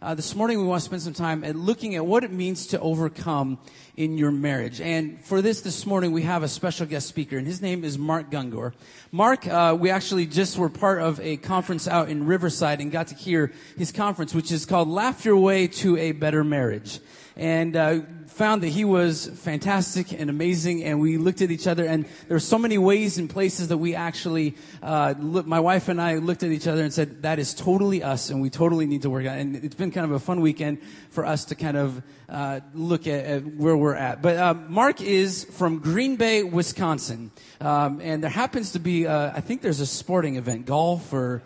[0.00, 2.68] Uh, this morning, we want to spend some time at looking at what it means
[2.68, 3.58] to overcome
[3.96, 4.80] in your marriage.
[4.80, 7.98] And for this, this morning, we have a special guest speaker, and his name is
[7.98, 8.74] Mark Gungor.
[9.10, 13.08] Mark, uh, we actually just were part of a conference out in Riverside and got
[13.08, 17.00] to hear his conference, which is called Laugh Your Way to a Better Marriage.
[17.38, 18.00] And uh,
[18.38, 22.34] found that he was fantastic and amazing, and we looked at each other, and there
[22.36, 26.16] were so many ways and places that we actually, uh, look, my wife and I
[26.16, 29.10] looked at each other and said, that is totally us, and we totally need to
[29.10, 29.40] work on it.
[29.40, 30.78] And it's been kind of a fun weekend
[31.10, 34.22] for us to kind of uh, look at, at, where we're at.
[34.22, 39.32] But uh, Mark is from Green Bay, Wisconsin, um, and there happens to be, uh,
[39.34, 41.42] I think there's a sporting event, golf or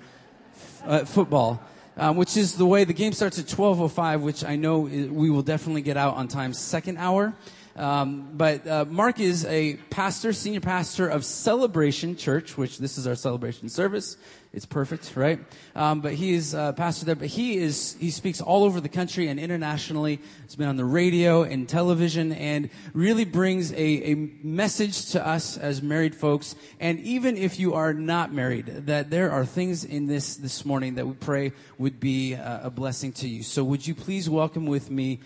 [0.84, 1.62] uh, football
[1.96, 5.42] um, which is the way the game starts at 12:05, which I know we will
[5.42, 6.54] definitely get out on time.
[6.54, 7.34] Second hour.
[7.74, 13.06] Um, but uh, Mark is a pastor, senior pastor of Celebration Church, which this is
[13.06, 14.16] our celebration service.
[14.52, 15.40] It's perfect, right?
[15.74, 17.14] Um, but he is a pastor there.
[17.14, 20.20] But he is he speaks all over the country and internationally.
[20.44, 25.56] He's been on the radio and television, and really brings a, a message to us
[25.56, 26.54] as married folks.
[26.78, 30.96] And even if you are not married, that there are things in this this morning
[30.96, 33.42] that we pray would be a, a blessing to you.
[33.42, 35.20] So would you please welcome with me,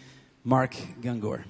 [0.45, 1.43] Mark Gungor.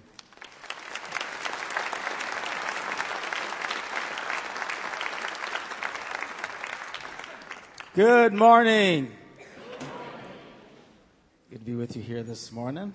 [7.97, 9.11] Good morning.
[11.49, 12.93] Good to be with you here this morning.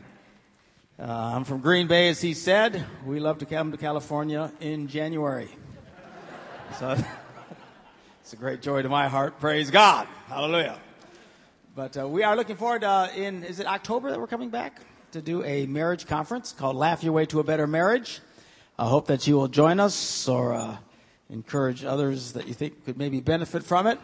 [0.99, 2.85] Uh, I'm from Green Bay, as he said.
[3.03, 5.49] We love to come to California in January.
[6.77, 6.91] So
[8.21, 9.39] it's a great joy to my heart.
[9.39, 10.08] Praise God.
[10.27, 10.77] Hallelujah.
[11.75, 14.81] But uh, we are looking forward uh, in, is it October that we're coming back
[15.13, 18.19] to do a marriage conference called Laugh Your Way to a Better Marriage?
[18.77, 20.77] I hope that you will join us or uh,
[21.31, 23.97] encourage others that you think could maybe benefit from it.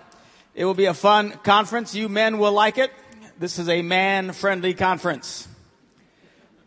[0.57, 1.93] It will be a fun conference.
[1.93, 2.91] You men will like it.
[3.37, 5.47] This is a man friendly conference.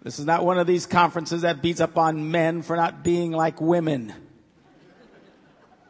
[0.01, 3.33] This is not one of these conferences that beats up on men for not being
[3.33, 4.15] like women.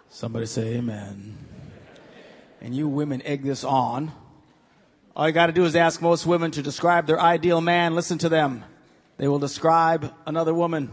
[0.08, 1.36] Somebody say amen.
[2.62, 4.12] And you women egg this on.
[5.14, 7.94] All you got to do is ask most women to describe their ideal man.
[7.94, 8.64] Listen to them.
[9.18, 10.90] They will describe another woman.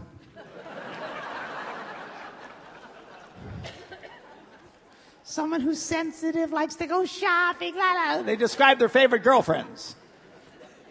[5.28, 8.22] Someone who's sensitive, likes to go shopping, la la.
[8.22, 9.94] They describe their favorite girlfriends.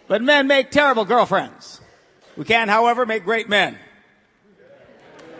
[0.06, 1.80] But men make terrible girlfriends.
[2.36, 3.76] We can, however, make great men.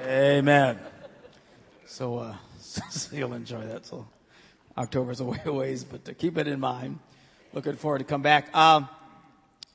[0.05, 0.79] Amen.
[1.87, 3.87] So, uh, so you'll enjoy that.
[3.87, 4.07] So
[4.77, 6.99] October's a way ways, but to keep it in mind.
[7.53, 8.55] Looking forward to come back.
[8.55, 8.89] Um,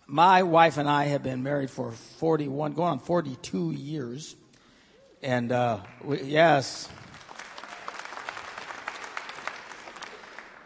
[0.05, 4.35] my wife and I have been married for 41, going on 42 years.
[5.23, 6.89] And, uh, we, yes,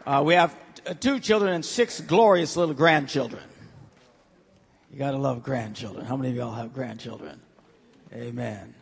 [0.08, 3.42] Uh, we have t- two children and six glorious little grandchildren.
[4.90, 6.06] You got to love grandchildren.
[6.06, 7.42] How many of y'all have grandchildren?
[8.14, 8.74] Amen.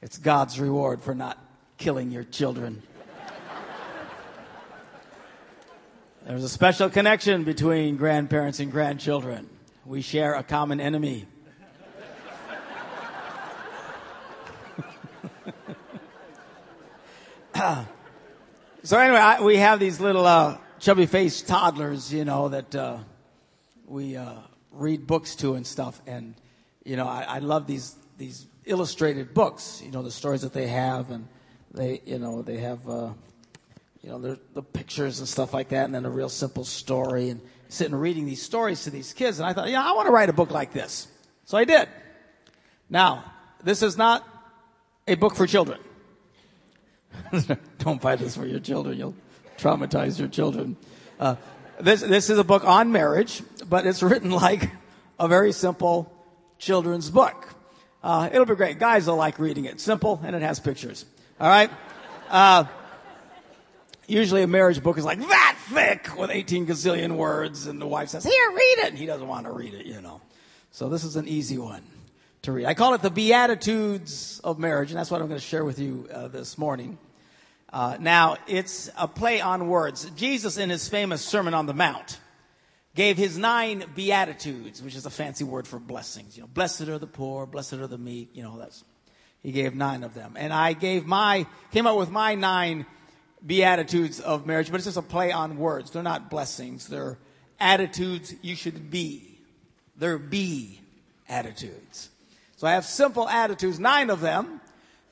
[0.00, 1.36] It's God's reward for not
[1.76, 2.82] killing your children.
[6.26, 9.50] There's a special connection between grandparents and grandchildren.
[9.84, 11.26] We share a common enemy.
[18.84, 22.98] so anyway, I, we have these little uh, chubby faced toddlers, you know, that uh,
[23.86, 24.34] we uh,
[24.72, 26.02] read books to and stuff.
[26.08, 26.34] And,
[26.84, 30.66] you know, I, I love these, these illustrated books, you know, the stories that they
[30.66, 31.10] have.
[31.10, 31.28] And
[31.72, 33.12] they, you know, they have, uh,
[34.02, 35.84] you know, the pictures and stuff like that.
[35.84, 37.30] And then a real simple story.
[37.30, 39.38] And sitting reading these stories to these kids.
[39.38, 41.06] And I thought, yeah, I want to write a book like this.
[41.44, 41.88] So I did.
[42.90, 43.24] Now,
[43.62, 44.26] this is not
[45.06, 45.78] a book for children.
[47.78, 48.98] Don't buy this for your children.
[48.98, 49.14] You'll
[49.62, 50.76] traumatize your children.
[51.20, 51.36] Uh,
[51.80, 54.70] this, this is a book on marriage, but it's written like
[55.18, 56.12] a very simple
[56.58, 57.54] children's book.
[58.02, 58.78] Uh, it'll be great.
[58.78, 59.80] Guys will like reading it.
[59.80, 61.04] Simple, and it has pictures.
[61.40, 61.70] All right?
[62.28, 62.64] Uh,
[64.08, 68.08] usually a marriage book is like that thick with 18 gazillion words, and the wife
[68.08, 68.88] says, Here, read it.
[68.90, 70.20] And he doesn't want to read it, you know.
[70.72, 71.84] So this is an easy one
[72.42, 72.66] to read.
[72.66, 75.78] I call it the Beatitudes of Marriage, and that's what I'm going to share with
[75.78, 76.98] you uh, this morning.
[77.72, 80.04] Uh, now, it's a play on words.
[80.10, 82.20] Jesus, in his famous Sermon on the Mount,
[82.94, 86.36] gave his nine beatitudes, which is a fancy word for blessings.
[86.36, 88.30] You know, blessed are the poor, blessed are the meek.
[88.34, 88.84] You know, that's
[89.42, 92.86] he gave nine of them, and I gave my came up with my nine
[93.44, 95.90] beatitudes of marriage, but it's just a play on words.
[95.90, 97.18] They're not blessings; they're
[97.58, 99.40] attitudes you should be.
[99.96, 100.80] They're be
[101.28, 102.10] attitudes.
[102.56, 104.60] So I have simple attitudes, nine of them,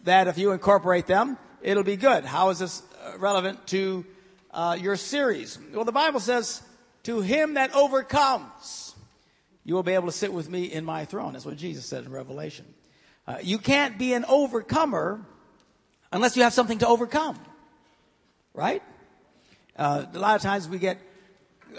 [0.05, 2.25] that if you incorporate them, it'll be good.
[2.25, 4.05] How is this uh, relevant to
[4.53, 5.59] uh, your series?
[5.73, 6.62] Well, the Bible says,
[7.05, 8.95] to him that overcomes.
[9.65, 11.33] you will be able to sit with me in my throne.
[11.33, 12.67] That's what Jesus said in Revelation.
[13.27, 15.21] Uh, you can't be an overcomer
[16.12, 17.39] unless you have something to overcome.
[18.55, 18.83] Right?
[19.77, 20.99] Uh, a lot of times we get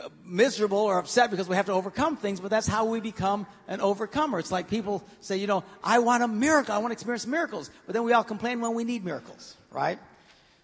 [0.01, 3.45] uh, miserable or upset because we have to overcome things, but that's how we become
[3.67, 4.39] an overcomer.
[4.39, 6.73] It's like people say, you know, I want a miracle.
[6.73, 7.69] I want to experience miracles.
[7.85, 9.99] But then we all complain when we need miracles, right?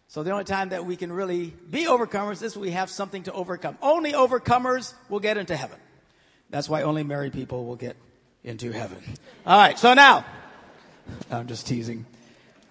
[0.10, 3.34] So the only time that we can really be overcomers is we have something to
[3.34, 3.78] overcome.
[3.82, 5.78] Only overcomers will get into heaven.
[6.50, 7.98] That's why only married people will get
[8.44, 8.98] into heaven.
[9.46, 9.78] All right.
[9.78, 10.26] So now,
[11.32, 12.06] I'm just teasing.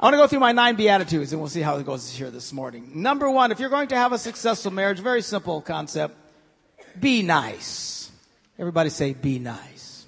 [0.00, 2.30] I want to go through my nine Beatitudes and we'll see how it goes here
[2.30, 3.02] this morning.
[3.02, 6.14] Number one, if you're going to have a successful marriage, very simple concept.
[6.98, 8.10] Be nice.
[8.58, 10.06] Everybody say, be nice.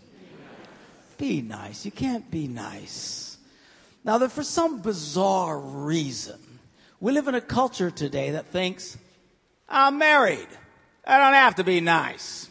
[1.19, 1.85] Be nice.
[1.85, 3.28] You can't be nice.
[4.09, 6.39] Now, that for some bizarre reason,
[6.99, 8.97] we live in a culture today that thinks,
[9.69, 10.49] I'm married.
[11.07, 12.49] I don't have to be nice.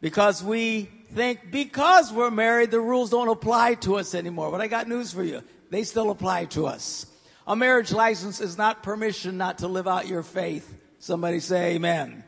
[0.00, 4.50] Because we think because we're married, the rules don't apply to us anymore.
[4.50, 5.44] But I got news for you.
[5.70, 7.06] They still apply to us.
[7.46, 10.76] A marriage license is not permission not to live out your faith.
[10.98, 12.24] Somebody say amen.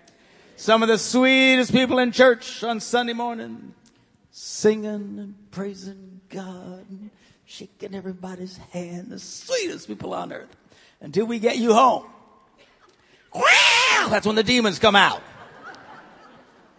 [0.55, 3.75] Some of the sweetest people in church on Sunday morning
[4.31, 6.87] singing and praising God,
[7.53, 10.57] shaking everybody's hand, the sweetest people on earth
[11.03, 12.07] until we get you home.
[14.09, 15.23] That's when the demons come out.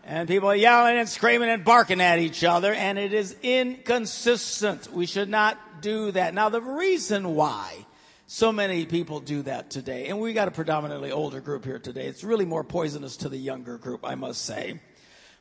[0.04, 4.92] And people are yelling and screaming and barking at each other, and it is inconsistent.
[4.92, 6.34] We should not do that.
[6.34, 7.86] Now, the reason why
[8.26, 12.08] so many people do that today, and we got a predominantly older group here today,
[12.08, 14.82] it's really more poisonous to the younger group, I must say.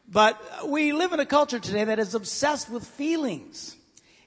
[0.06, 3.76] But we live in a culture today that is obsessed with feelings.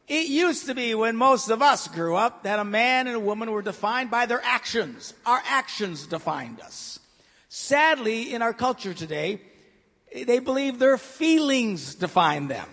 [0.08, 3.20] It used to be when most of us grew up that a man and a
[3.20, 5.14] woman were defined by their actions.
[5.26, 7.00] Our actions defined us.
[7.50, 9.42] Sadly, in our culture today,
[10.14, 12.68] they believe their feelings define them.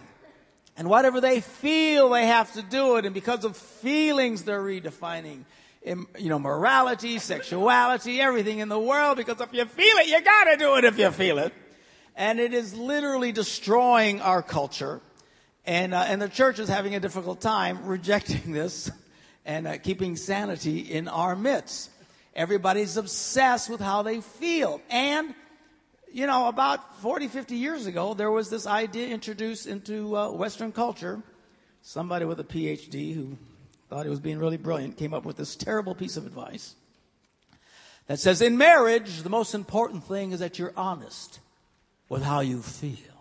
[0.76, 3.05] And whatever they feel, they have to do it.
[3.06, 5.44] And because of feelings, they're redefining,
[5.84, 9.17] you know, morality, sexuality, everything in the world.
[9.17, 11.55] Because if you feel it, you gotta do it if you feel it.
[12.14, 15.00] And it is literally destroying our culture.
[15.64, 18.90] And, uh, and the church is having a difficult time rejecting this
[19.44, 21.90] and uh, keeping sanity in our midst.
[22.34, 24.80] Everybody's obsessed with how they feel.
[24.90, 25.34] And,
[26.12, 30.72] you know, about 40, 50 years ago, there was this idea introduced into uh, Western
[30.72, 31.22] culture.
[31.82, 33.36] Somebody with a PhD who
[33.90, 36.74] thought he was being really brilliant came up with this terrible piece of advice
[38.06, 41.40] that says, in marriage, the most important thing is that you're honest
[42.08, 43.11] with how you feel.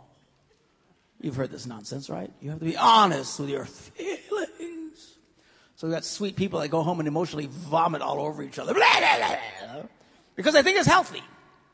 [1.22, 2.32] You've heard this nonsense, right?
[2.42, 5.18] You have to be honest with your feelings.
[5.76, 8.74] So we got sweet people that go home and emotionally vomit all over each other.
[8.74, 9.84] Blah, blah, blah,
[10.36, 11.22] because they think it's healthy.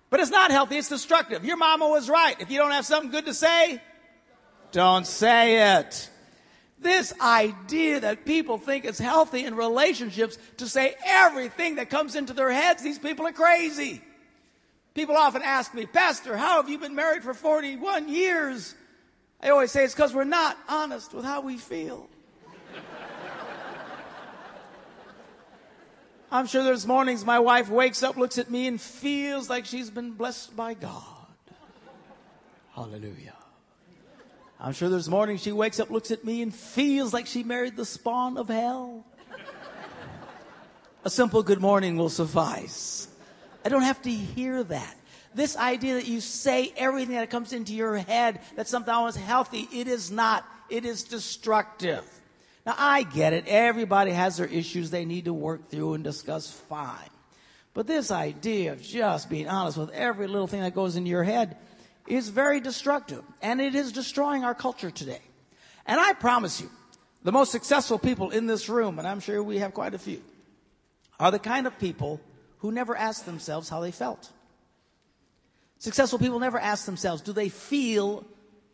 [0.09, 1.43] But it's not healthy, it's destructive.
[1.45, 2.39] Your mama was right.
[2.39, 3.81] If you don't have something good to say,
[4.71, 6.09] don't say it.
[6.79, 12.33] This idea that people think it's healthy in relationships to say everything that comes into
[12.33, 14.01] their heads, these people are crazy.
[14.93, 18.75] People often ask me, Pastor, how have you been married for 41 years?
[19.41, 22.09] I always say it's because we're not honest with how we feel.
[26.29, 29.89] I'm sure there's mornings my wife wakes up, looks at me, and feels like she's
[29.89, 31.03] been blessed by God.
[32.73, 33.33] Hallelujah.
[34.59, 37.77] I'm sure there's mornings she wakes up, looks at me, and feels like she married
[37.77, 39.05] the spawn of hell.
[41.05, 43.07] A simple good morning will suffice.
[43.63, 44.95] I don't have to hear that.
[45.37, 49.69] This idea that you say everything that comes into your head that somehow is healthy,
[49.71, 50.43] it is not.
[50.67, 52.03] It is destructive.
[52.65, 53.45] Now I get it.
[53.45, 57.11] Everybody has their issues they need to work through and discuss fine.
[57.75, 61.23] But this idea of just being honest with every little thing that goes into your
[61.23, 61.55] head
[62.07, 63.23] is very destructive.
[63.39, 65.21] And it is destroying our culture today.
[65.85, 66.71] And I promise you,
[67.21, 70.23] the most successful people in this room, and I'm sure we have quite a few,
[71.19, 72.19] are the kind of people
[72.57, 74.31] who never ask themselves how they felt.
[75.79, 78.25] Successful people never ask themselves, do they feel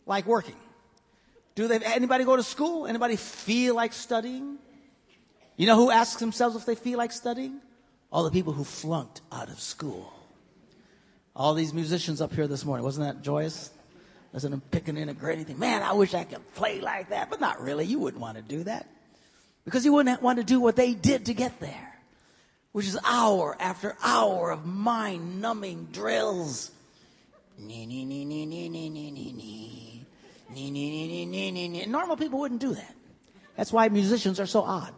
[0.05, 0.55] like working?
[1.55, 2.87] Do they, anybody go to school?
[2.87, 4.57] Anybody feel like studying?
[5.57, 7.59] You know who asks themselves if they feel like studying?
[8.11, 10.11] All the people who flunked out of school.
[11.35, 12.83] All these musicians up here this morning.
[12.83, 13.71] Wasn't that joyous?
[14.31, 15.59] Wasn't them picking in a great anything?
[15.59, 17.29] Man, I wish I could play like that.
[17.29, 17.85] But not really.
[17.85, 18.87] You wouldn't want to do that.
[19.65, 21.99] Because you wouldn't want to do what they did to get there.
[22.71, 26.71] Which is hour after hour of mind numbing drills
[31.87, 32.95] Normal people wouldn't do that.
[33.55, 34.93] That's why musicians are so odd.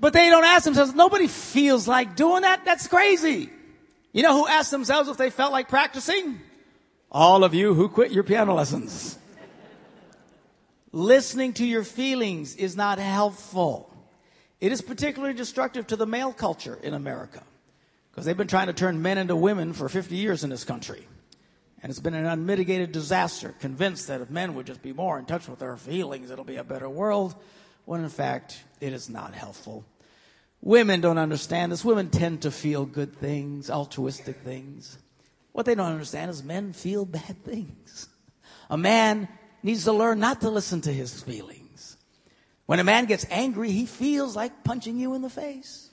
[0.00, 2.64] but they don't ask themselves, nobody feels like doing that.
[2.64, 3.50] That's crazy.
[4.12, 6.40] You know who asked themselves if they felt like practicing?
[7.10, 9.18] All of you who quit your piano lessons.
[10.92, 13.92] Listening to your feelings is not helpful.
[14.60, 17.42] It is particularly destructive to the male culture in America
[18.16, 21.06] because they've been trying to turn men into women for 50 years in this country.
[21.82, 25.26] And it's been an unmitigated disaster, convinced that if men would just be more in
[25.26, 27.34] touch with their feelings, it'll be a better world,
[27.84, 29.84] when in fact, it is not helpful.
[30.62, 31.84] Women don't understand this.
[31.84, 34.96] Women tend to feel good things, altruistic things.
[35.52, 38.08] What they don't understand is men feel bad things.
[38.70, 39.28] A man
[39.62, 41.98] needs to learn not to listen to his feelings.
[42.64, 45.90] When a man gets angry, he feels like punching you in the face.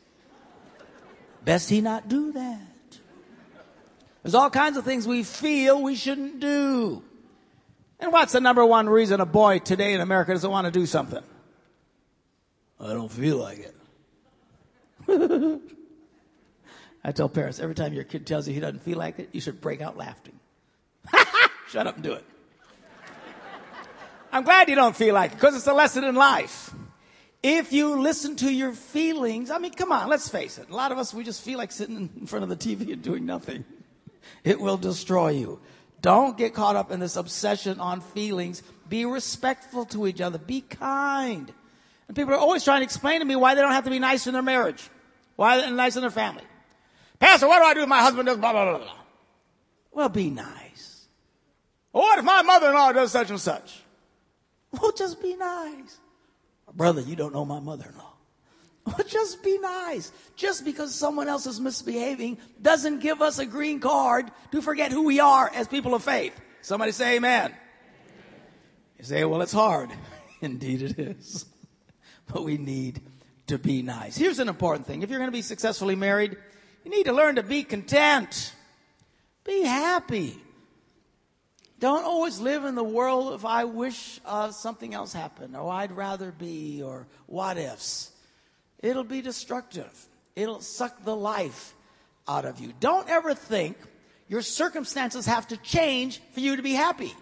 [1.45, 2.59] Best he not do that.
[4.23, 7.03] There's all kinds of things we feel we shouldn't do.
[7.99, 10.85] And what's the number one reason a boy today in America doesn't want to do
[10.85, 11.23] something?
[12.79, 13.75] I don't feel like it.
[17.03, 19.41] I tell parents every time your kid tells you he doesn't feel like it, you
[19.41, 20.39] should break out laughing.
[21.69, 22.23] Shut up and do it.
[24.31, 26.73] I'm glad you don't feel like it because it's a lesson in life.
[27.43, 30.69] If you listen to your feelings, I mean, come on, let's face it.
[30.69, 33.01] A lot of us, we just feel like sitting in front of the TV and
[33.01, 33.65] doing nothing.
[34.45, 35.59] It will destroy you.
[36.01, 38.63] Don't get caught up in this obsession on feelings.
[38.87, 40.37] Be respectful to each other.
[40.37, 41.51] Be kind.
[42.07, 43.99] And people are always trying to explain to me why they don't have to be
[43.99, 44.89] nice in their marriage.
[45.35, 46.43] Why they're nice in their family.
[47.19, 48.97] Pastor, what do I do if my husband does blah, blah, blah, blah?
[49.91, 51.07] Well, be nice.
[51.91, 53.81] Or what if my mother-in-law does such and such?
[54.71, 55.99] Well, just be nice.
[56.75, 58.13] Brother, you don't know my mother in law.
[59.07, 60.11] Just be nice.
[60.35, 65.03] Just because someone else is misbehaving doesn't give us a green card to forget who
[65.03, 66.39] we are as people of faith.
[66.61, 67.53] Somebody say amen.
[68.97, 69.89] You say, well, it's hard.
[70.41, 71.45] Indeed it is.
[72.25, 73.01] But we need
[73.47, 74.15] to be nice.
[74.15, 75.03] Here's an important thing.
[75.03, 76.37] If you're going to be successfully married,
[76.85, 78.53] you need to learn to be content.
[79.43, 80.41] Be happy.
[81.83, 85.91] Don't always live in the world of I wish uh, something else happened, or I'd
[85.91, 88.09] rather be, or what ifs.
[88.79, 89.91] It'll be destructive.
[90.33, 91.73] It'll suck the life
[92.25, 92.71] out of you.
[92.79, 93.75] Don't ever think
[94.29, 97.13] your circumstances have to change for you to be happy.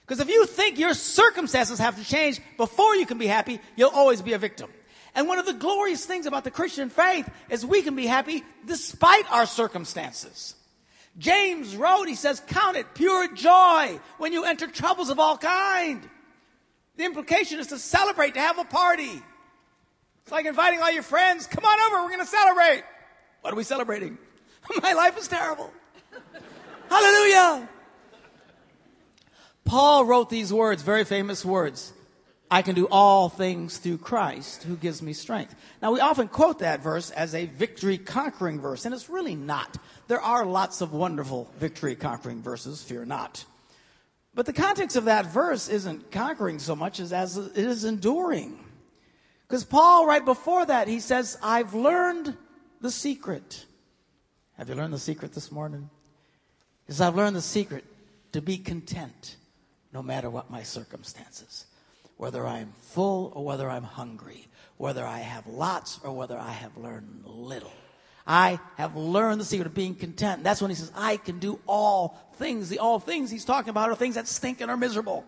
[0.00, 3.90] Because if you think your circumstances have to change before you can be happy, you'll
[3.90, 4.68] always be a victim.
[5.14, 8.42] And one of the glorious things about the Christian faith is we can be happy
[8.66, 10.56] despite our circumstances.
[11.20, 16.00] James wrote, he says, count it pure joy when you enter troubles of all kind.
[16.96, 19.22] The implication is to celebrate, to have a party.
[20.22, 22.84] It's like inviting all your friends, come on over, we're going to celebrate.
[23.42, 24.16] What are we celebrating?
[24.82, 25.70] My life is terrible.
[26.88, 27.68] Hallelujah.
[29.66, 31.92] Paul wrote these words, very famous words.
[32.50, 35.54] I can do all things through Christ who gives me strength.
[35.80, 39.76] Now we often quote that verse as a victory conquering verse, and it's really not.
[40.08, 43.44] There are lots of wonderful victory conquering verses, fear not.
[44.34, 48.58] But the context of that verse isn't conquering so much as, as it is enduring.
[49.46, 52.36] Because Paul, right before that, he says, I've learned
[52.80, 53.64] the secret.
[54.56, 55.88] Have you learned the secret this morning?
[56.86, 57.84] He says, I've learned the secret
[58.32, 59.36] to be content
[59.92, 61.66] no matter what my circumstances.
[62.20, 64.46] Whether I'm full or whether I'm hungry.
[64.76, 67.72] Whether I have lots or whether I have learned little.
[68.26, 70.44] I have learned the secret of being content.
[70.44, 72.68] That's when he says, I can do all things.
[72.68, 75.24] The all things he's talking about are things that stink and are miserable.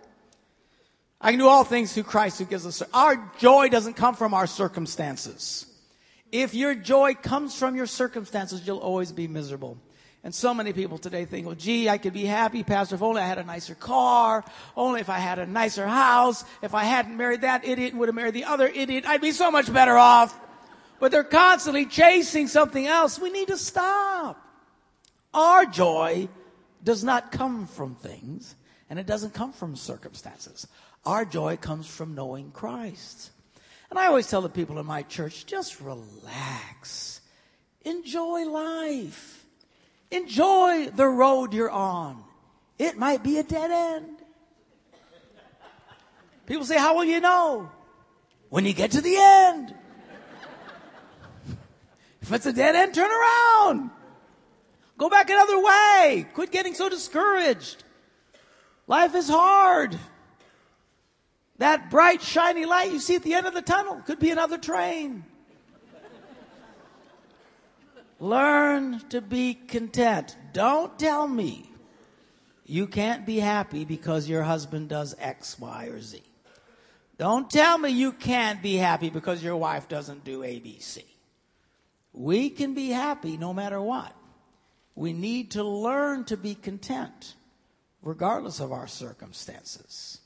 [1.18, 2.82] I can do all things through Christ who gives us.
[2.92, 5.64] Our joy doesn't come from our circumstances.
[6.30, 9.78] If your joy comes from your circumstances, you'll always be miserable.
[10.24, 13.20] And so many people today think, well, gee, I could be happy, Pastor, if only
[13.20, 14.44] I had a nicer car,
[14.76, 18.08] only if I had a nicer house, if I hadn't married that idiot and would
[18.08, 20.38] have married the other idiot, I'd be so much better off
[21.02, 23.18] but they're constantly chasing something else.
[23.18, 24.40] We need to stop.
[25.34, 26.28] Our joy
[26.84, 28.54] does not come from things,
[28.88, 30.68] and it doesn't come from circumstances.
[31.04, 33.32] Our joy comes from knowing Christ.
[33.90, 37.20] And I always tell the people in my church, just relax.
[37.84, 39.31] Enjoy life.
[40.12, 42.22] Enjoy the road you're on.
[42.78, 44.18] It might be a dead end.
[46.44, 47.70] People say, how will you know?
[48.50, 49.74] When you get to the end.
[52.20, 53.90] If it's a dead end, turn around.
[54.98, 56.26] Go back another way.
[56.34, 57.82] Quit getting so discouraged.
[58.86, 59.98] Life is hard.
[61.56, 64.58] That bright, shiny light you see at the end of the tunnel could be another
[64.58, 65.24] train.
[68.22, 70.36] Learn to be content.
[70.52, 71.68] Don't tell me
[72.64, 76.22] you can't be happy because your husband does X, Y, or Z.
[77.18, 81.02] Don't tell me you can't be happy because your wife doesn't do ABC.
[82.12, 84.14] We can be happy no matter what.
[84.94, 87.34] We need to learn to be content
[88.04, 90.20] regardless of our circumstances.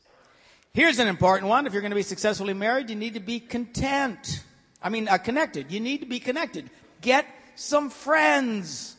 [0.75, 1.67] Here's an important one.
[1.67, 4.45] If you're going to be successfully married, you need to be content.
[4.83, 5.73] I mean, uh, connected.
[5.73, 6.69] You need to be connected.
[7.01, 7.27] Get
[7.57, 8.95] some friends.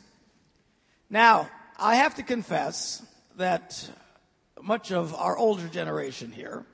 [1.09, 1.49] Now,
[1.79, 3.01] I have to confess
[3.37, 3.89] that
[4.61, 6.65] much of our older generation here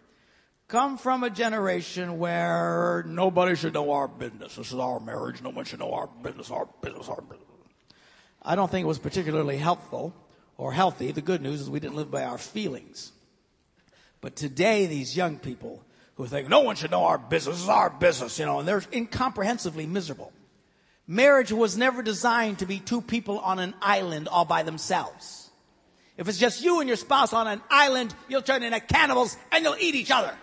[0.67, 4.55] come from a generation where nobody should know our business.
[4.55, 5.41] This is our marriage.
[5.41, 7.39] No one should know our business, our business, our business.
[8.41, 10.15] I don't think it was particularly helpful
[10.57, 11.11] or healthy.
[11.11, 13.11] The good news is we didn't live by our feelings.
[14.21, 15.83] But today, these young people
[16.15, 18.67] who think no one should know our business, this is our business, you know, and
[18.67, 20.31] they're incomprehensibly miserable.
[21.07, 25.51] Marriage was never designed to be two people on an island all by themselves.
[26.17, 29.63] If it's just you and your spouse on an island, you'll turn into cannibals and
[29.63, 30.33] you'll eat each other.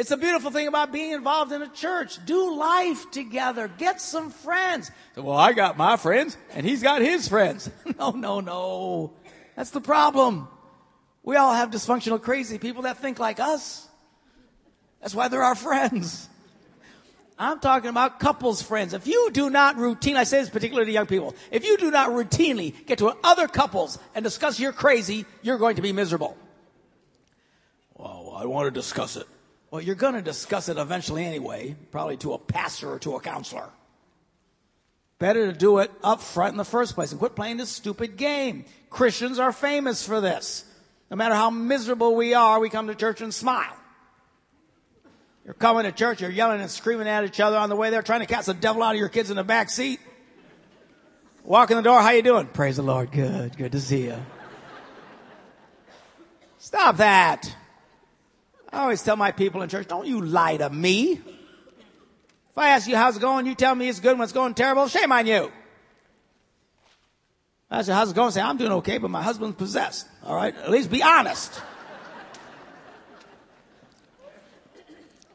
[0.00, 2.24] It's a beautiful thing about being involved in a church.
[2.24, 3.68] Do life together.
[3.68, 4.90] Get some friends.
[5.14, 7.68] So, well, I got my friends and he's got his friends.
[7.98, 9.12] no, no, no.
[9.56, 10.48] That's the problem.
[11.22, 13.86] We all have dysfunctional, crazy people that think like us.
[15.02, 16.29] That's why they're our friends.
[17.40, 18.92] I'm talking about couples friends.
[18.92, 21.90] If you do not routinely, I say this particularly to young people, if you do
[21.90, 26.36] not routinely get to other couples and discuss you're crazy, you're going to be miserable.
[27.94, 29.26] Well, I want to discuss it.
[29.70, 33.20] Well, you're going to discuss it eventually anyway, probably to a pastor or to a
[33.20, 33.70] counselor.
[35.18, 38.18] Better to do it up front in the first place and quit playing this stupid
[38.18, 38.66] game.
[38.90, 40.66] Christians are famous for this.
[41.10, 43.79] No matter how miserable we are, we come to church and smile.
[45.44, 48.02] You're coming to church, you're yelling and screaming at each other on the way there,
[48.02, 50.00] trying to cast the devil out of your kids in the back seat.
[51.44, 52.46] Walk in the door, how you doing?
[52.46, 54.16] Praise the Lord, good, good to see you.
[56.58, 57.56] Stop that.
[58.72, 61.12] I always tell my people in church, don't you lie to me.
[61.12, 64.54] If I ask you how's it going, you tell me it's good when it's going
[64.54, 65.50] terrible, shame on you.
[67.70, 68.32] I said, how's it going?
[68.32, 70.06] Say, I'm doing okay, but my husband's possessed.
[70.24, 70.54] All right?
[70.56, 71.62] At least be honest.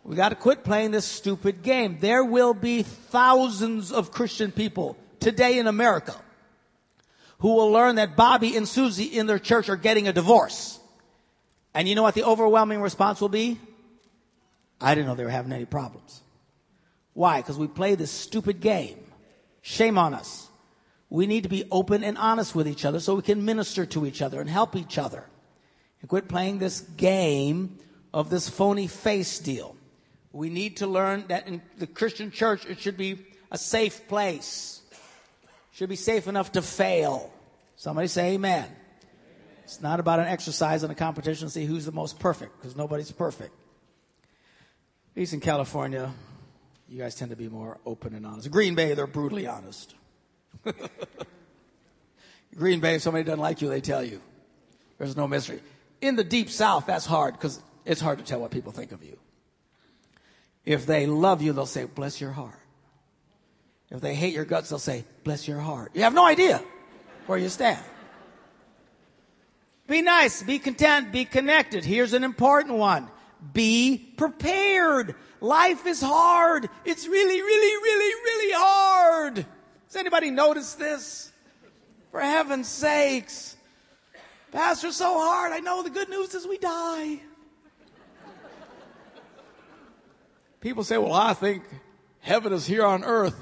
[0.05, 1.97] We got to quit playing this stupid game.
[1.99, 6.15] There will be thousands of Christian people today in America
[7.39, 10.79] who will learn that Bobby and Susie in their church are getting a divorce.
[11.73, 13.59] And you know what the overwhelming response will be?
[14.79, 16.21] I didn't know they were having any problems.
[17.13, 17.41] Why?
[17.41, 18.99] Because we play this stupid game.
[19.63, 20.47] Shame on us.
[21.09, 24.05] We need to be open and honest with each other so we can minister to
[24.05, 25.23] each other and help each other.
[26.01, 27.79] And quit playing this game
[28.13, 29.74] of this phony face deal.
[30.35, 34.81] We need to learn that in the Christian church, it should be a safe place.
[35.71, 37.31] Should be safe enough to fail.
[37.77, 38.67] Somebody say amen.
[39.63, 42.75] It's not about an exercise and a competition to see who's the most perfect, because
[42.75, 43.53] nobody's perfect.
[45.13, 46.11] At least in California,
[46.89, 48.51] you guys tend to be more open and honest.
[48.51, 49.95] Green Bay, they're brutally honest.
[52.57, 54.19] Green Bay, if somebody doesn't like you, they tell you.
[54.97, 55.61] There's no mystery.
[56.01, 59.01] In the deep south, that's hard because it's hard to tell what people think of
[59.01, 59.17] you.
[60.65, 62.59] If they love you, they'll say, bless your heart.
[63.91, 65.91] If they hate your guts, they'll say, bless your heart.
[65.93, 66.63] You have no idea
[67.27, 67.83] where you stand.
[69.87, 71.85] Be nice, be content, be connected.
[71.85, 73.07] Here's an important one.
[73.53, 75.15] Be prepared.
[75.39, 76.67] Life is hard.
[76.83, 79.35] It's really, really, really, really hard.
[79.87, 81.31] Does anybody notice this?
[82.09, 83.55] For heaven's sakes.
[84.51, 85.51] Pastor, so hard.
[85.51, 87.19] I know the good news is we die.
[90.65, 91.61] People say, well, I think
[92.21, 93.39] heaven is here on earth.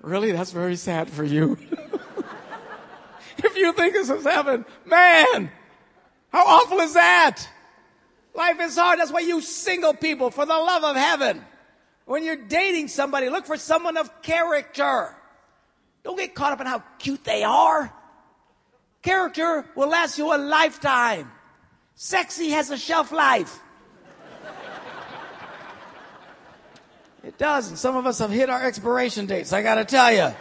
[0.00, 0.32] Really?
[0.32, 1.56] That's very sad for you.
[3.38, 5.52] if you think this is heaven, man,
[6.32, 7.48] how awful is that?
[8.34, 8.98] Life is hard.
[8.98, 11.44] That's why you single people, for the love of heaven,
[12.04, 15.14] when you're dating somebody, look for someone of character.
[16.02, 17.94] Don't get caught up in how cute they are.
[19.02, 21.30] Character will last you a lifetime.
[21.94, 23.60] Sexy has a shelf life.
[27.22, 30.34] It does, and some of us have hit our expiration dates, I gotta tell you.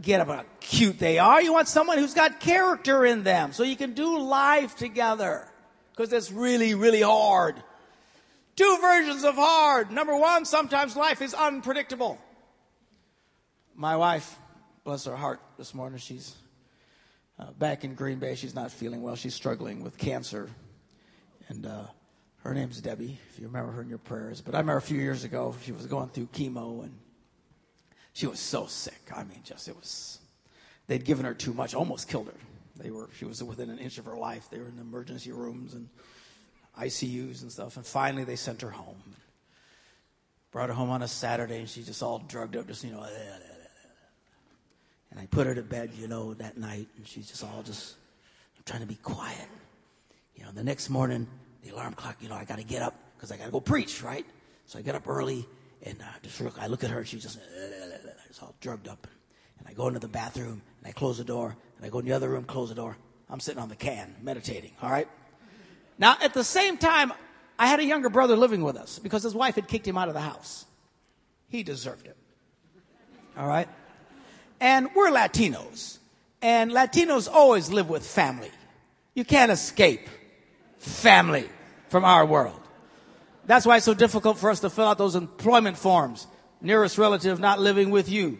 [0.00, 1.42] Get about how cute they are.
[1.42, 5.46] You want someone who's got character in them so you can do life together.
[5.90, 7.56] Because it's really, really hard.
[8.56, 9.90] Two versions of hard.
[9.90, 12.18] Number one, sometimes life is unpredictable.
[13.74, 14.38] My wife,
[14.84, 16.34] bless her heart, this morning, she's
[17.38, 18.34] uh, back in Green Bay.
[18.36, 19.16] She's not feeling well.
[19.16, 20.48] She's struggling with cancer.
[21.48, 21.84] And, uh,
[22.42, 24.40] her name's Debbie, if you remember her in your prayers.
[24.40, 26.94] But I remember a few years ago, she was going through chemo and
[28.12, 29.00] she was so sick.
[29.14, 30.18] I mean, just, it was,
[30.86, 32.34] they'd given her too much, almost killed her.
[32.76, 34.48] They were, she was within an inch of her life.
[34.50, 35.88] They were in emergency rooms and
[36.78, 37.76] ICUs and stuff.
[37.76, 39.02] And finally, they sent her home.
[40.50, 43.06] Brought her home on a Saturday and she's just all drugged up, just, you know.
[45.10, 47.96] And I put her to bed, you know, that night and she's just all just
[48.64, 49.48] trying to be quiet.
[50.34, 51.26] You know, the next morning,
[51.62, 53.60] the alarm clock, you know, I got to get up because I got to go
[53.60, 54.26] preach, right?
[54.66, 55.46] So I get up early
[55.82, 57.38] and uh, just look, I look at her, she's just,
[58.28, 59.06] it's all drugged up.
[59.58, 62.04] And I go into the bathroom and I close the door and I go in
[62.04, 62.96] the other room, close the door.
[63.28, 65.08] I'm sitting on the can, meditating, all right?
[65.98, 67.12] Now, at the same time,
[67.58, 70.08] I had a younger brother living with us because his wife had kicked him out
[70.08, 70.64] of the house.
[71.48, 72.16] He deserved it.
[73.36, 73.68] All right?
[74.60, 75.98] And we're Latinos.
[76.42, 78.50] And Latinos always live with family.
[79.14, 80.08] You can't escape
[80.80, 81.48] family
[81.88, 82.60] from our world.
[83.46, 86.26] That's why it's so difficult for us to fill out those employment forms.
[86.60, 88.38] Nearest relative not living with you.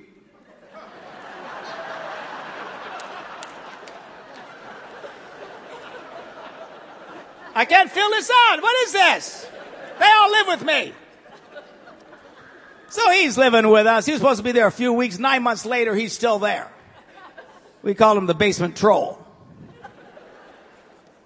[7.54, 8.62] I can't fill this out.
[8.62, 9.46] What is this?
[9.98, 10.94] They all live with me.
[12.88, 14.06] So he's living with us.
[14.06, 15.18] He was supposed to be there a few weeks.
[15.18, 16.70] Nine months later, he's still there.
[17.82, 19.19] We call him the basement troll.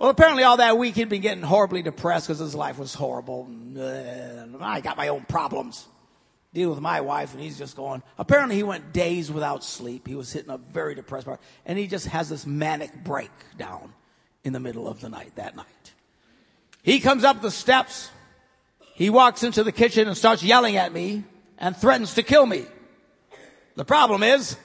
[0.05, 3.47] Well, apparently all that week he'd been getting horribly depressed because his life was horrible.
[3.47, 3.79] And
[4.55, 5.87] uh, I got my own problems.
[6.53, 8.03] Deal with my wife, and he's just going.
[8.19, 10.07] Apparently he went days without sleep.
[10.07, 13.95] He was hitting a very depressed part, and he just has this manic breakdown
[14.45, 15.93] in the middle of the night that night.
[16.83, 18.11] He comes up the steps.
[18.93, 21.25] He walks into the kitchen and starts yelling at me
[21.57, 22.67] and threatens to kill me.
[23.75, 24.59] The problem is,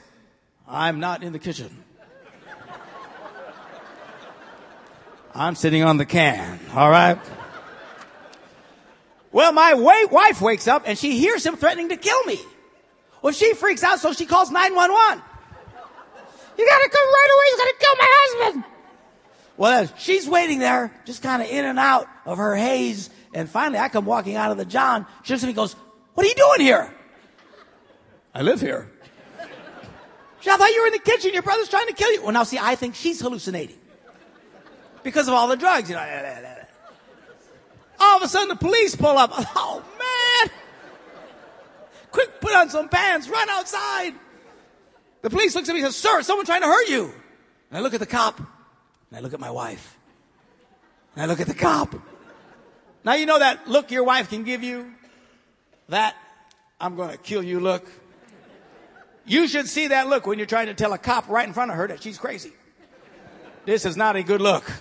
[0.68, 1.86] I'm not in the kitchen.
[5.34, 7.20] I'm sitting on the can, all right?
[9.32, 12.40] Well, my wife wakes up and she hears him threatening to kill me.
[13.22, 15.24] Well, she freaks out, so she calls 911.
[16.58, 18.64] You gotta come right away, you're gonna kill my husband.
[19.58, 23.10] Well, she's waiting there, just kind of in and out of her haze.
[23.34, 25.06] And finally, I come walking out of the John.
[25.24, 25.74] She looks at me and goes,
[26.14, 26.94] What are you doing here?
[28.34, 28.90] I live here.
[30.40, 31.34] She, I thought you were in the kitchen.
[31.34, 32.24] Your brother's trying to kill you.
[32.24, 33.78] Well, now see, I think she's hallucinating
[35.04, 35.90] because of all the drugs.
[35.90, 36.56] You know.
[38.00, 39.32] All of a sudden, the police pull up.
[39.56, 40.52] Oh man!
[42.12, 43.30] Quick, put on some pants.
[43.30, 44.14] Run outside.
[45.22, 47.14] The police looks at me and says, "Sir, someone trying to hurt you."
[47.70, 48.38] And I look at the cop.
[48.38, 49.98] And I look at my wife.
[51.16, 51.96] And I look at the cop.
[53.04, 54.94] Now you know that look your wife can give you?
[55.90, 56.16] That
[56.80, 57.86] I'm going to kill you look.
[59.26, 61.72] You should see that look when you're trying to tell a cop right in front
[61.72, 62.52] of her that she's crazy.
[63.66, 64.72] This is not a good look.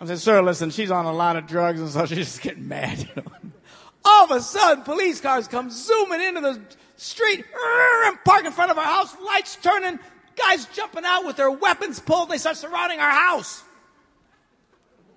[0.00, 2.68] I said, sir, listen, she's on a lot of drugs and so she's just getting
[2.68, 3.08] mad.
[4.04, 6.60] All of a sudden, police cars come zooming into the
[6.96, 7.44] street
[8.06, 9.98] and park in front of our house, lights turning,
[10.38, 12.28] Guys jumping out with their weapons pulled.
[12.28, 13.64] They start surrounding our house.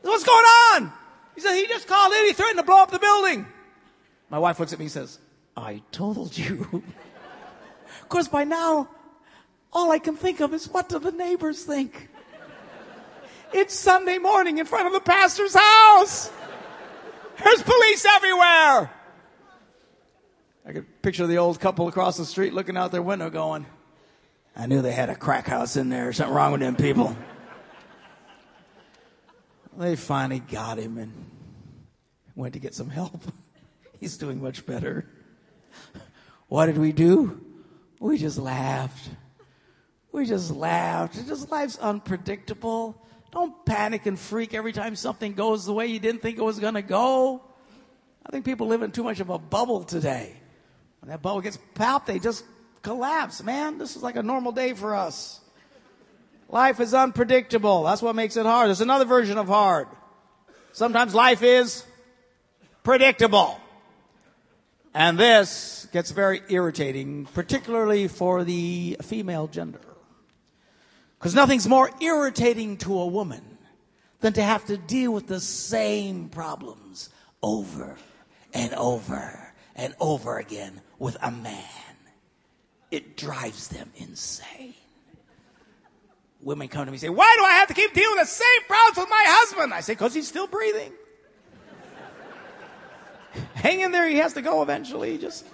[0.01, 0.91] What's going on?
[1.35, 2.25] He said, he just called in.
[2.25, 3.45] He threatened to blow up the building.
[4.29, 5.19] My wife looks at me and says,
[5.55, 6.83] I told you.
[8.01, 8.89] of course, by now,
[9.71, 12.09] all I can think of is what do the neighbors think?
[13.53, 16.31] It's Sunday morning in front of the pastor's house.
[17.43, 18.91] There's police everywhere.
[20.65, 23.65] I could picture the old couple across the street looking out their window going,
[24.55, 26.13] I knew they had a crack house in there.
[26.13, 27.15] Something wrong with them people.
[29.77, 31.11] they finally got him and
[32.35, 33.21] went to get some help.
[33.99, 35.07] He's doing much better.
[36.47, 37.41] What did we do?
[37.99, 39.09] We just laughed.
[40.11, 41.15] We just laughed.
[41.27, 43.01] Just life's unpredictable.
[43.31, 46.59] Don't panic and freak every time something goes the way you didn't think it was
[46.59, 47.41] going to go.
[48.25, 50.35] I think people live in too much of a bubble today.
[50.99, 52.43] When that bubble gets popped, they just
[52.81, 53.77] collapse, man.
[53.77, 55.39] This is like a normal day for us.
[56.49, 57.83] Life is unpredictable.
[57.83, 58.67] That's what makes it hard.
[58.67, 59.87] There's another version of hard.
[60.73, 61.85] Sometimes life is
[62.83, 63.59] predictable.
[64.93, 69.79] And this gets very irritating, particularly for the female gender.
[71.21, 73.43] Because nothing's more irritating to a woman
[74.21, 77.11] than to have to deal with the same problems
[77.43, 77.95] over
[78.55, 81.63] and over and over again with a man
[82.89, 84.73] it drives them insane.
[86.41, 88.33] Women come to me and say, Why do I have to keep dealing with the
[88.33, 89.75] same problems with my husband?
[89.75, 90.91] I say, Because he's still breathing.
[93.53, 95.19] Hang in there, he has to go eventually.
[95.19, 95.45] Just.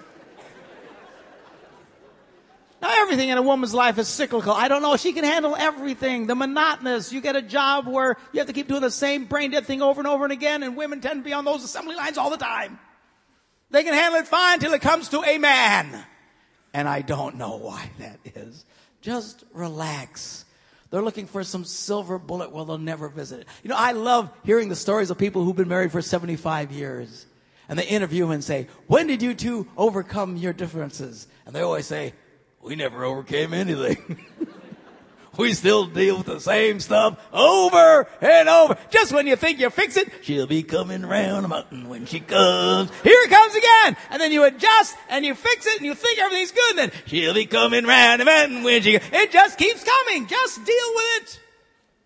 [2.81, 4.51] Now, everything in a woman's life is cyclical.
[4.51, 4.97] I don't know.
[4.97, 6.27] She can handle everything.
[6.27, 7.11] The monotonous.
[7.11, 9.81] You get a job where you have to keep doing the same brain dead thing
[9.81, 12.29] over and over and again, and women tend to be on those assembly lines all
[12.29, 12.79] the time.
[13.71, 16.05] They can handle it fine till it comes to a man.
[16.73, 18.63] And I don't know why that is.
[19.01, 20.45] Just relax.
[20.89, 22.51] They're looking for some silver bullet.
[22.51, 23.47] Well, they'll never visit it.
[23.63, 27.25] You know, I love hearing the stories of people who've been married for 75 years.
[27.67, 31.27] And they interview and say, when did you two overcome your differences?
[31.45, 32.13] And they always say,
[32.61, 34.25] we never overcame anything.
[35.37, 38.77] we still deal with the same stuff over and over.
[38.89, 42.19] Just when you think you fix it, she'll be coming round the mountain when she
[42.19, 42.91] comes.
[43.03, 43.97] Here it comes again.
[44.09, 46.77] And then you adjust and you fix it and you think everything's good.
[46.77, 50.27] And then she'll be coming round the mountain when she, it just keeps coming.
[50.27, 51.39] Just deal with it.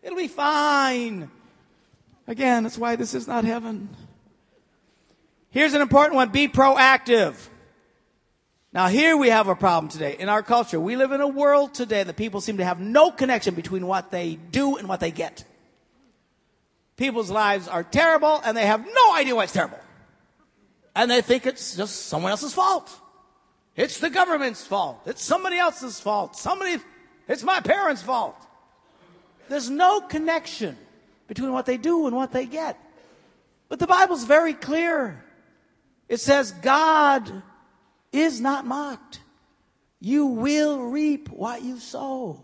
[0.03, 1.29] It'll be fine.
[2.27, 3.89] Again, that's why this is not heaven.
[5.49, 6.29] Here's an important one.
[6.29, 7.35] Be proactive.
[8.73, 10.15] Now here we have a problem today.
[10.17, 13.11] In our culture, we live in a world today that people seem to have no
[13.11, 15.43] connection between what they do and what they get.
[16.95, 19.79] People's lives are terrible and they have no idea why it's terrible.
[20.95, 22.89] And they think it's just someone else's fault.
[23.75, 25.01] It's the government's fault.
[25.05, 26.37] It's somebody else's fault.
[26.37, 26.77] Somebody,
[27.27, 28.35] it's my parents' fault.
[29.49, 30.77] There's no connection
[31.27, 32.77] between what they do and what they get.
[33.67, 35.23] But the Bible's very clear.
[36.07, 37.41] It says God
[38.11, 39.21] is not mocked.
[39.99, 42.43] You will reap what you sow.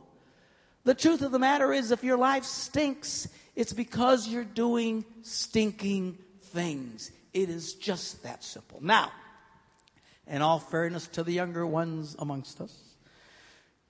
[0.84, 6.18] The truth of the matter is, if your life stinks, it's because you're doing stinking
[6.42, 7.12] things.
[7.34, 8.80] It is just that simple.
[8.82, 9.12] Now,
[10.28, 12.74] in all fairness to the younger ones amongst us,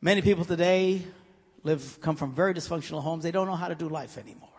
[0.01, 1.03] many people today
[1.63, 3.23] live, come from very dysfunctional homes.
[3.23, 4.49] They don't know how to do life anymore.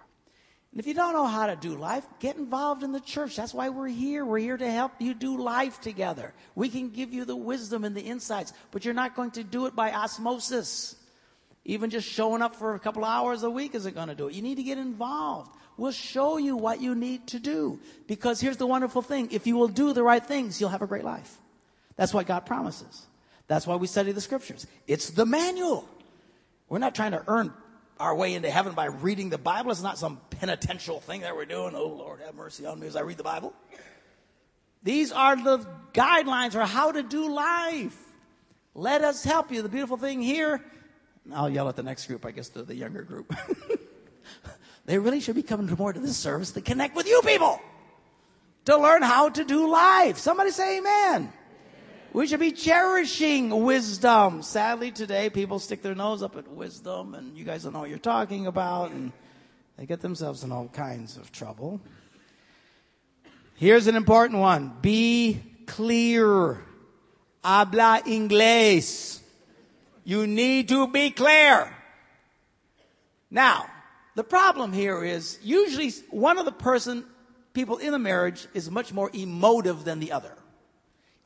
[0.71, 3.37] And if you don't know how to do life, get involved in the church.
[3.37, 4.25] That's why we're here.
[4.25, 6.35] We're here to help you do life together.
[6.55, 9.67] We can give you the wisdom and the insights, but you're not going to do
[9.67, 10.97] it by osmosis.
[11.65, 14.35] Even just showing up for a couple hours a week isn't going to do it.
[14.35, 15.51] You need to get involved.
[15.79, 17.81] We'll show you what you need to do.
[18.07, 19.29] Because here's the wonderful thing.
[19.31, 21.39] If you will do the right things, you'll have a great life.
[21.97, 23.07] That's what God promises.
[23.47, 24.67] That's why we study the scriptures.
[24.87, 25.89] It's the manual.
[26.69, 27.53] We're not trying to earn
[28.01, 29.71] our way into heaven by reading the Bible.
[29.71, 31.75] It's not some penitential thing that we're doing.
[31.75, 33.53] Oh, Lord, have mercy on me as I read the Bible.
[34.83, 37.97] These are the guidelines for how to do life.
[38.75, 39.63] Let us help you.
[39.63, 40.65] The beautiful thing here,
[41.33, 43.35] I'll yell at the next group, I guess, the, the younger group.
[44.87, 47.61] they really should be coming more to this service to connect with you people,
[48.67, 50.19] to learn how to do life.
[50.19, 51.33] Somebody say amen.
[52.11, 54.43] We should be cherishing wisdom.
[54.43, 57.91] Sadly, today people stick their nose up at wisdom, and you guys don't know what
[57.91, 59.13] you're talking about, and
[59.77, 61.83] they get themselves in all kinds of trouble.
[63.57, 64.73] Here's an important one.
[64.81, 66.63] Be clear.
[67.45, 69.21] Habla inglés.
[70.03, 71.71] You need to be clear.
[73.31, 73.67] Now,
[74.15, 77.05] the problem here is usually one of the person,
[77.53, 80.38] people in a marriage is much more emotive than the other.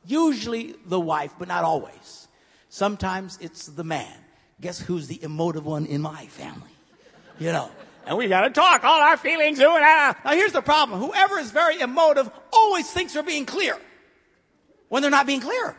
[0.05, 2.29] Usually the wife, but not always.
[2.69, 4.17] Sometimes it's the man.
[4.61, 6.71] Guess who's the emotive one in my family?
[7.39, 7.71] You know.
[8.05, 9.61] And we gotta talk all our feelings.
[9.61, 9.67] In.
[9.69, 10.17] Ah.
[10.25, 11.01] Now here's the problem.
[11.01, 13.77] Whoever is very emotive always thinks they're being clear
[14.89, 15.77] when they're not being clear.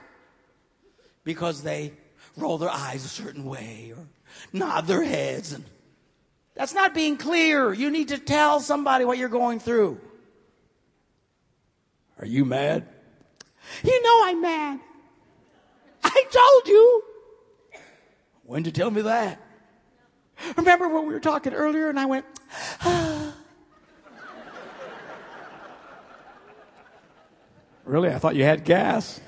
[1.24, 1.94] Because they
[2.38, 4.08] roll their eyes a certain way or
[4.52, 5.64] nod their heads and
[6.56, 7.74] that's not being clear.
[7.74, 10.00] You need to tell somebody what you're going through.
[12.20, 12.88] Are you mad?
[13.84, 14.80] You know I'm mad.
[16.04, 17.04] I told you.
[18.46, 19.40] When did you tell me that?
[20.58, 22.26] Remember when we were talking earlier and I went,
[22.82, 23.34] ah.
[27.86, 28.10] Really?
[28.10, 29.20] I thought you had gas.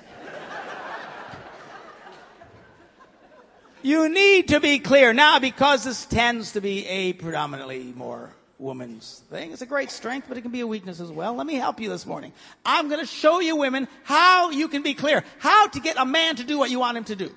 [3.81, 5.13] you need to be clear.
[5.13, 9.51] Now, because this tends to be a predominantly more woman's thing.
[9.51, 11.33] It's a great strength, but it can be a weakness as well.
[11.33, 12.33] Let me help you this morning.
[12.65, 16.05] I'm going to show you women how you can be clear, how to get a
[16.05, 17.33] man to do what you want him to do.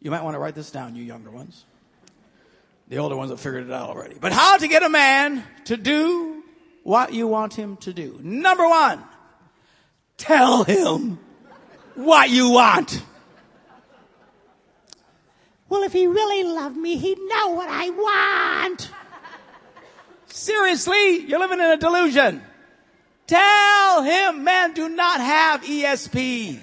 [0.00, 1.64] You might want to write this down, you younger ones.
[2.88, 4.16] The older ones have figured it out already.
[4.20, 6.42] But how to get a man to do
[6.82, 8.18] what you want him to do.
[8.22, 9.02] Number one,
[10.16, 11.18] tell him
[11.94, 13.02] what you want.
[15.68, 18.90] Well, if he really loved me, he'd know what I want.
[20.32, 22.40] Seriously, you're living in a delusion.
[23.26, 26.58] Tell him, men do not have ESP.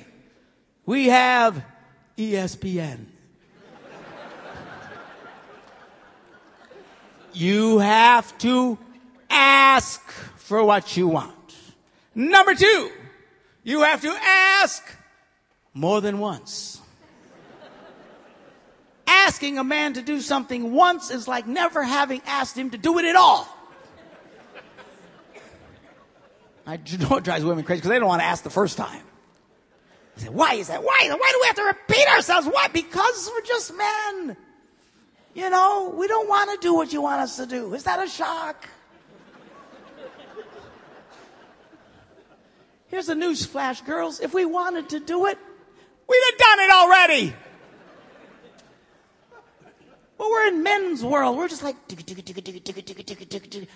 [0.87, 1.63] We have
[2.17, 3.05] ESPN.
[7.31, 8.79] you have to
[9.29, 10.01] ask
[10.37, 11.55] for what you want.
[12.15, 12.89] Number two,
[13.63, 14.83] you have to ask
[15.75, 16.81] more than once.
[19.05, 22.97] Asking a man to do something once is like never having asked him to do
[22.97, 23.47] it at all.
[26.69, 29.01] I know it drives women crazy because they don't want to ask the first time.
[30.15, 30.83] They say, why is that?
[30.83, 31.09] Why?
[31.09, 32.45] Why do we have to repeat ourselves?
[32.45, 32.67] Why?
[32.67, 34.37] Because we're just men.
[35.33, 37.73] You know, we don't want to do what you want us to do.
[37.73, 38.67] Is that a shock?
[42.87, 44.19] Here's a news flash, girls.
[44.19, 45.37] If we wanted to do it,
[46.07, 47.35] we'd have done it already.
[50.19, 51.37] But we're in men's world.
[51.37, 51.77] We're just like,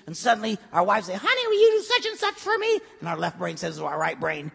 [0.05, 2.81] and suddenly our wives say, honey, will you do such and such for me?
[2.99, 4.51] And our left brain says to our right brain,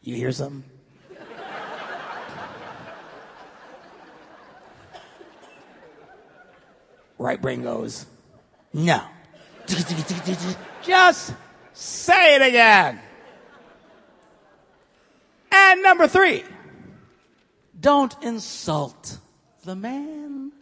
[0.00, 0.64] you hear something?
[7.18, 8.06] right brain goes,
[8.72, 9.02] no.
[10.82, 11.34] Just
[11.74, 12.98] say it again.
[15.52, 16.44] And number three,
[17.78, 19.18] don't insult
[19.64, 20.52] the man.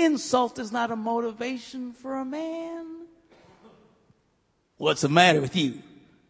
[0.00, 2.86] Insult is not a motivation for a man.
[4.78, 5.82] What's the matter with you?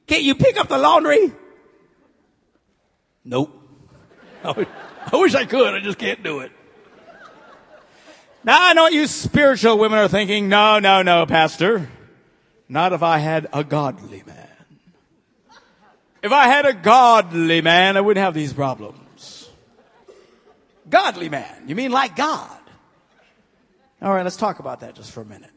[0.08, 1.32] Can't you pick up the laundry?
[3.24, 3.56] Nope.
[4.44, 4.66] I
[5.12, 6.50] wish I could, I just can't do it.
[8.42, 10.48] Now I know what you spiritual women are thinking.
[10.48, 11.88] No, no, no, pastor.
[12.68, 14.48] Not if I had a godly man.
[16.22, 19.48] If I had a godly man, I wouldn't have these problems.
[20.88, 21.68] Godly man.
[21.68, 22.59] You mean like God?
[24.02, 25.50] All right, let's talk about that just for a minute.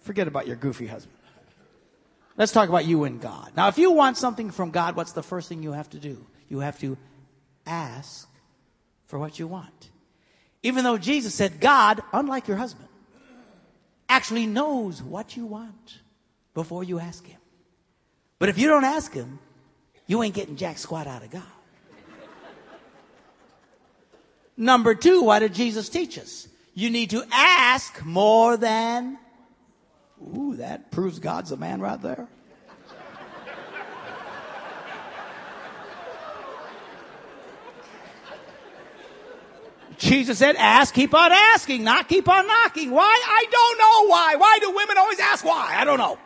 [0.00, 1.16] Forget about your goofy husband.
[2.36, 3.52] Let's talk about you and God.
[3.56, 6.26] Now, if you want something from God, what's the first thing you have to do?
[6.48, 6.96] You have to
[7.66, 8.28] ask
[9.06, 9.90] for what you want.
[10.62, 12.88] Even though Jesus said, God, unlike your husband,
[14.08, 16.00] actually knows what you want
[16.54, 17.38] before you ask him.
[18.38, 19.38] But if you don't ask him,
[20.06, 21.42] you ain't getting jack squat out of God.
[24.56, 26.48] Number two, what did Jesus teach us?
[26.74, 29.18] You need to ask more than.
[30.20, 32.28] Ooh, that proves God's a man right there.
[39.98, 42.90] Jesus said, ask, keep on asking, not keep on knocking.
[42.90, 43.22] Why?
[43.24, 44.34] I don't know why.
[44.36, 45.74] Why do women always ask why?
[45.76, 46.18] I don't know.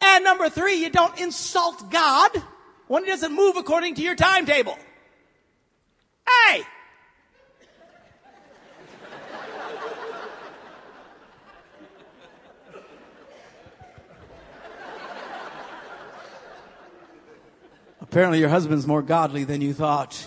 [0.00, 2.42] And number three, you don't insult God
[2.88, 4.76] when he doesn't move according to your timetable.
[6.26, 6.64] Hey!
[18.18, 20.26] Apparently, your husband's more godly than you thought.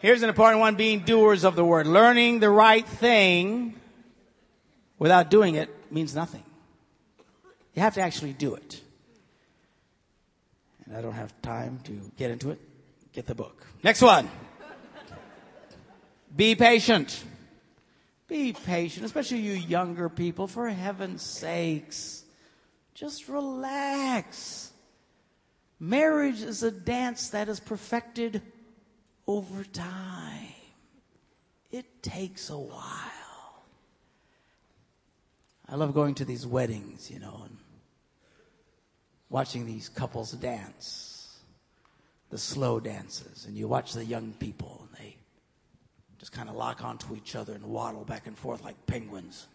[0.00, 1.86] Here's an important one being doers of the word.
[1.86, 3.80] Learning the right thing
[4.98, 6.44] without doing it means nothing.
[7.72, 8.82] You have to actually do it.
[10.84, 12.60] And I don't have time to get into it.
[13.14, 13.66] Get the book.
[13.82, 14.28] Next one.
[16.36, 17.24] Be patient.
[18.28, 22.21] Be patient, especially you younger people, for heaven's sakes.
[23.02, 24.70] Just relax.
[25.80, 28.40] Marriage is a dance that is perfected
[29.26, 30.54] over time.
[31.72, 33.64] It takes a while.
[35.68, 37.56] I love going to these weddings, you know, and
[39.30, 41.40] watching these couples dance,
[42.30, 45.16] the slow dances, and you watch the young people and they
[46.20, 49.48] just kind of lock onto each other and waddle back and forth like penguins.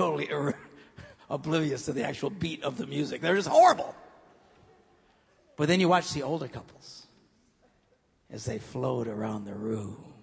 [0.00, 0.58] Totally ir- er,
[1.28, 3.20] oblivious to the actual beat of the music.
[3.20, 3.94] They're just horrible.
[5.56, 7.06] But then you watch the older couples
[8.30, 10.14] as they float around the room.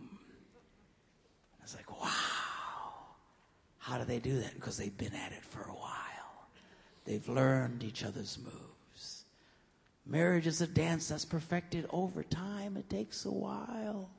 [1.61, 2.09] It's like, wow.
[3.77, 4.55] How do they do that?
[4.55, 6.47] Because they've been at it for a while.
[7.05, 9.25] They've learned each other's moves.
[10.05, 12.77] Marriage is a dance that's perfected over time.
[12.77, 14.09] It takes a while.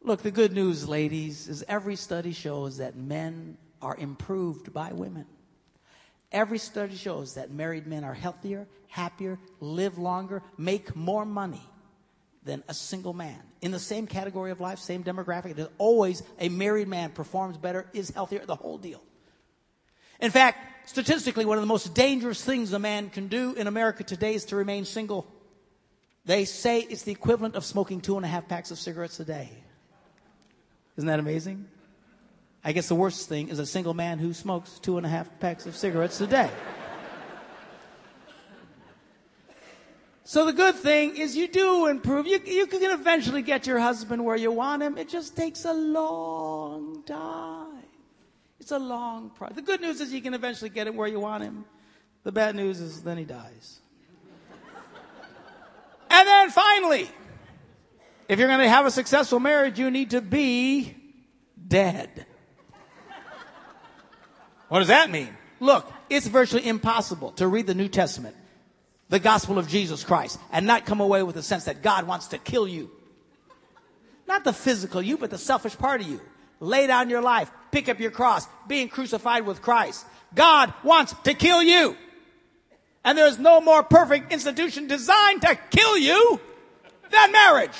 [0.00, 5.26] Look, the good news, ladies, is every study shows that men are improved by women.
[6.30, 11.62] Every study shows that married men are healthier, happier, live longer, make more money
[12.44, 13.38] than a single man.
[13.60, 17.86] In the same category of life, same demographic, is always a married man performs better,
[17.92, 19.02] is healthier, the whole deal.
[20.20, 24.02] In fact, statistically, one of the most dangerous things a man can do in America
[24.02, 25.26] today is to remain single.
[26.24, 29.24] They say it's the equivalent of smoking two and a half packs of cigarettes a
[29.24, 29.50] day.
[30.96, 31.66] Isn't that amazing?
[32.64, 35.40] I guess the worst thing is a single man who smokes two and a half
[35.40, 36.50] packs of cigarettes a day.
[40.24, 42.26] So the good thing is you do improve.
[42.26, 44.96] You, you can eventually get your husband where you want him.
[44.96, 47.82] It just takes a long time.
[48.60, 49.56] It's a long process.
[49.56, 51.64] The good news is you can eventually get him where you want him.
[52.22, 53.80] The bad news is then he dies.
[56.08, 57.10] and then finally,
[58.28, 60.96] if you're going to have a successful marriage, you need to be
[61.66, 62.26] dead.
[64.72, 65.28] What does that mean?
[65.60, 68.34] Look, it's virtually impossible to read the New Testament,
[69.10, 72.28] the gospel of Jesus Christ, and not come away with the sense that God wants
[72.28, 72.90] to kill you.
[74.26, 76.22] Not the physical you, but the selfish part of you.
[76.58, 80.06] Lay down your life, pick up your cross, being crucified with Christ.
[80.34, 81.94] God wants to kill you.
[83.04, 86.40] And there's no more perfect institution designed to kill you
[87.10, 87.76] than marriage.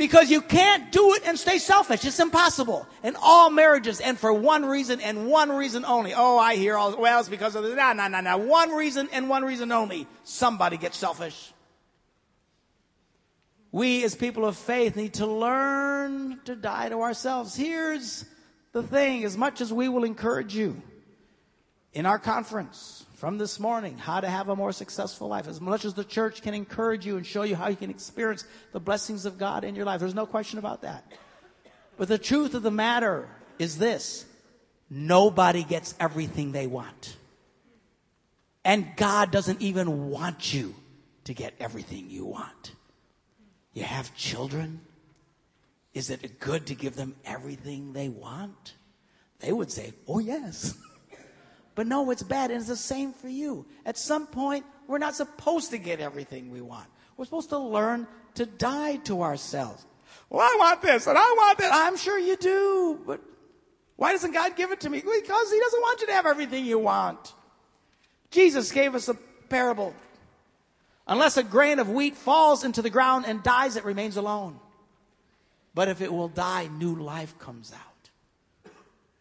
[0.00, 2.06] Because you can't do it and stay selfish.
[2.06, 2.86] It's impossible.
[3.04, 6.14] In all marriages, and for one reason and one reason only.
[6.14, 8.38] Oh, I hear all, well, it's because of the, no, no, no, no.
[8.38, 10.06] One reason and one reason only.
[10.24, 11.52] Somebody gets selfish.
[13.72, 17.54] We as people of faith need to learn to die to ourselves.
[17.54, 18.24] Here's
[18.72, 20.80] the thing, as much as we will encourage you
[21.92, 25.46] in our conference, from this morning, how to have a more successful life.
[25.46, 28.46] As much as the church can encourage you and show you how you can experience
[28.72, 30.00] the blessings of God in your life.
[30.00, 31.04] There's no question about that.
[31.98, 34.24] But the truth of the matter is this.
[34.88, 37.18] Nobody gets everything they want.
[38.64, 40.74] And God doesn't even want you
[41.24, 42.72] to get everything you want.
[43.74, 44.80] You have children.
[45.92, 48.72] Is it good to give them everything they want?
[49.40, 50.74] They would say, oh yes.
[51.80, 52.50] But no, it's bad.
[52.50, 53.64] And it's the same for you.
[53.86, 56.86] At some point, we're not supposed to get everything we want.
[57.16, 59.86] We're supposed to learn to die to ourselves.
[60.28, 61.70] Well, I want this and I want that.
[61.72, 63.00] I'm sure you do.
[63.06, 63.22] But
[63.96, 64.98] why doesn't God give it to me?
[64.98, 67.32] Because He doesn't want you to have everything you want.
[68.30, 69.14] Jesus gave us a
[69.48, 69.94] parable.
[71.06, 74.60] Unless a grain of wheat falls into the ground and dies, it remains alone.
[75.74, 77.89] But if it will die, new life comes out.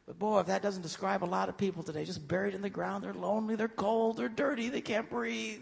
[0.10, 2.70] But boy, if that doesn't describe a lot of people today, just buried in the
[2.72, 5.62] ground, they're lonely, they're cold, they're dirty, they can't breathe.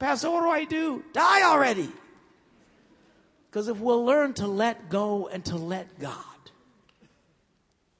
[0.00, 1.04] Pastor, what do I do?
[1.12, 1.88] Die already.
[3.48, 6.16] Because if we'll learn to let go and to let God,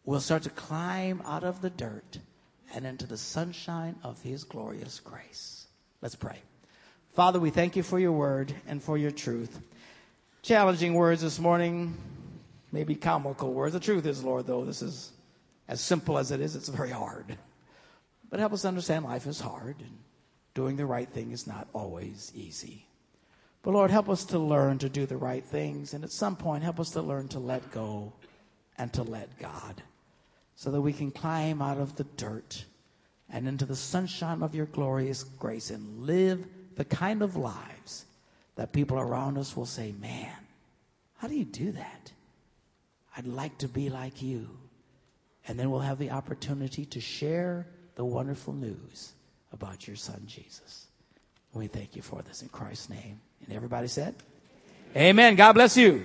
[0.04, 2.18] we'll start to climb out of the dirt
[2.74, 5.68] and into the sunshine of His glorious grace.
[6.02, 6.40] Let's pray.
[7.12, 9.60] Father, we thank you for your word and for your truth.
[10.42, 11.96] Challenging words this morning,
[12.72, 13.74] maybe comical words.
[13.74, 15.12] The truth is, Lord, though, this is
[15.68, 17.38] as simple as it is, it's very hard.
[18.30, 19.98] But help us understand life is hard and
[20.54, 22.86] doing the right thing is not always easy.
[23.62, 25.94] But Lord, help us to learn to do the right things.
[25.94, 28.12] And at some point, help us to learn to let go
[28.76, 29.82] and to let God
[30.54, 32.64] so that we can climb out of the dirt
[33.30, 36.46] and into the sunshine of your glorious grace and live
[36.76, 38.04] the kind of lives
[38.56, 40.30] that people around us will say, Man,
[41.18, 42.12] how do you do that?
[43.16, 44.48] I'd like to be like you.
[45.46, 47.66] And then we'll have the opportunity to share
[47.96, 49.12] the wonderful news
[49.52, 50.86] about your son, Jesus.
[51.52, 53.20] We thank you for this in Christ's name.
[53.44, 54.16] And everybody said,
[54.96, 55.36] Amen.
[55.36, 56.04] God bless you.